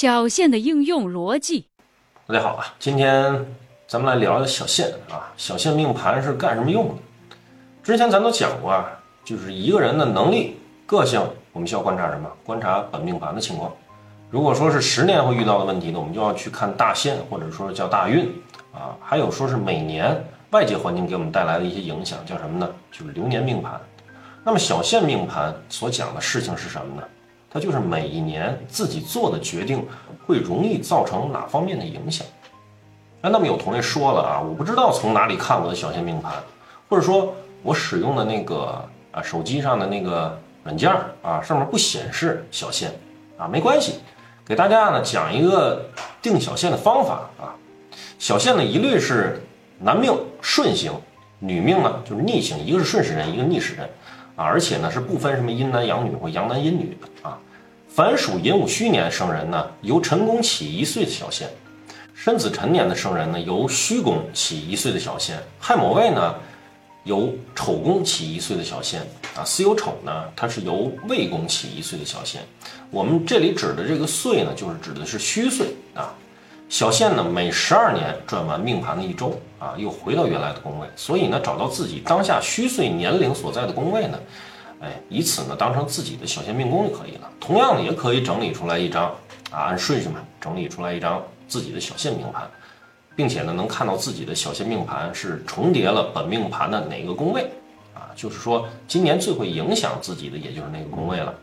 [0.00, 1.66] 小线的应用逻辑。
[2.28, 3.44] 大家好啊，今天
[3.88, 5.34] 咱们来聊聊小线啊。
[5.36, 6.94] 小线命盘是干什么用的？
[7.82, 8.88] 之前咱都讲过啊，
[9.24, 10.56] 就是一个人的能力、
[10.86, 11.20] 个性，
[11.52, 12.30] 我们需要观察什么？
[12.44, 13.72] 观察本命盘的情况。
[14.30, 18.32] 如果说是十年会遇到的问题呢，我们就要去看大限，或者说叫大运
[18.72, 18.94] 啊。
[19.02, 22.70] 还有说是每年外界环境给我们带来的一些影响，叫什么呢？
[22.92, 23.72] 就是流年命盘。
[24.44, 27.02] 那么小限命盘所讲的事情是什么呢？
[27.50, 29.86] 它就是每一年自己做的决定
[30.26, 32.26] 会容易造成哪方面的影响。
[33.22, 36.32] 哎，那么有同学说了啊，我不知道从哪里看我的小限命盘，
[36.88, 42.92] 或者说我使用的那个啊手机上的那个软件啊上面不显示小限
[43.36, 43.94] 啊，没关系。
[44.46, 45.90] 给大家呢讲一个
[46.22, 47.56] 定小限的方法啊，
[48.18, 49.42] 小限呢一律是
[49.80, 50.92] 男命顺行，
[51.38, 53.88] 女命呢就是逆行，一个是顺时针，一个逆时针
[54.38, 57.36] 啊，而且呢是不分什么阴男阳女或阳男阴女的啊。
[57.88, 61.48] 凡属寅午戌年生人呢，由辰宫起一岁的小限；
[62.14, 66.36] 申子辰年的生人呢，由戌宫起一岁的小限；亥卯未呢，
[67.02, 69.00] 由丑宫起一岁的小限
[69.34, 69.42] 啊。
[69.44, 72.40] 巳酉丑呢，它是由未宫起一岁的小限。
[72.90, 76.14] 我们这里指的这个岁呢，就是指的是虚岁啊。
[76.68, 80.86] 小限呢，每十二年转完命盘的一周啊，又回到原来的宫位。
[80.94, 84.18] 所以呢，找到自己当下虚岁年龄所在的宫位呢，
[84.80, 87.30] 哎，以此呢当成自己的小限命宫就可以了。
[87.40, 89.06] 同样的，也可以整理出来一张
[89.50, 92.46] 啊，按顺序嘛，整理出来一张自己的小限命盘，
[93.16, 97.50] 并且呢，能看到自己的小限命盘是重叠了本命盘的哪个宫位
[97.94, 98.12] 啊？
[98.14, 101.34] 就是说，今年最会影响自己的，也就是那个宫位了。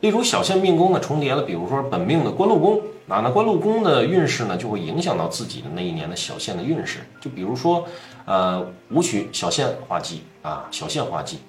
[0.00, 7.00] 例如小限命宫呢重叠了，比如说本命的官禄宫啊，那官禄宫的运势呢就会影响到自己的那一年的小限的运势。
[7.20, 7.84] 就比如说，
[8.24, 11.40] 呃，武曲小限化忌啊，小限化忌，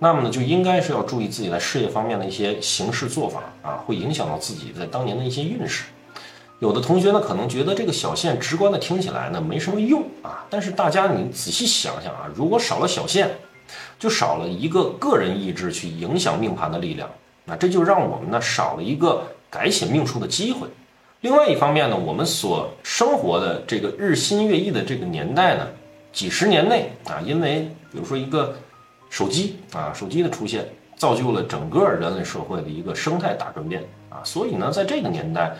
[0.00, 5.84] 那么呢就应该是要注意自己在事业方面的一些行事做法啊，会影响到自己在当年的一些运势。
[6.58, 13.30] 有的同学呢可能觉得这个小限直观的听起来呢没什么用啊，但是大家你仔细想想啊，如果少了小限，
[14.00, 17.08] 就少了一个个人意志去影响命盘的力量。
[17.50, 20.68] 那这就让我们呢少了一个改写命数的机会。
[21.22, 25.66] 另外一方面呢，我们所生活的这个日新月异的这个年代呢，
[26.12, 28.54] 几十年内啊，因为比如说一个
[29.10, 30.64] 手机啊，手机的出现，
[30.96, 34.22] 造就了整个人类社会的一个生态大转变啊。
[34.24, 35.54] 所以呢，在这个年代，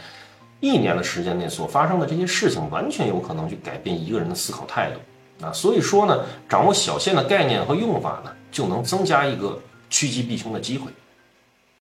[0.61, 5.53] 一年的时间内所发生的这些事情，完全有可能去改变一个人的思考态度啊。
[5.53, 9.59] 所以说呢，掌握小线的概念和用法呢，就能增加一个
[9.91, 10.91] 趋吉避凶的机会。